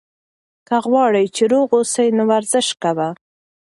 که 0.67 0.75
غواړې 0.85 1.23
چې 1.35 1.43
روغ 1.51 1.67
اوسې، 1.77 2.05
نو 2.17 2.23
ورزش 2.31 2.67
کوه. 2.81 3.09